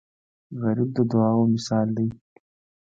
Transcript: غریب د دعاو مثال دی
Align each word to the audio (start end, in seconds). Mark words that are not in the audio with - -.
غریب 0.61 0.89
د 0.95 0.99
دعاو 1.11 1.43
مثال 1.53 1.87
دی 1.97 2.07